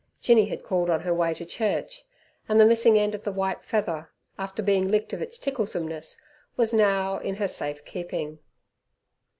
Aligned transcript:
Jinny 0.19 0.47
had 0.47 0.63
called 0.63 0.89
on 0.89 1.01
her 1.01 1.13
way 1.13 1.31
to 1.35 1.45
church, 1.45 2.05
and 2.49 2.59
the 2.59 2.65
missing 2.65 2.97
end 2.97 3.13
of 3.13 3.23
the 3.23 3.31
white 3.31 3.63
feather, 3.63 4.09
after 4.35 4.63
being 4.63 4.87
licked 4.87 5.13
of 5.13 5.21
its 5.21 5.37
ticklesomeness, 5.37 6.17
was 6.57 6.73
now 6.73 7.19
in 7.19 7.35
her 7.35 7.47
safe 7.47 7.85
keeping. 7.85 8.39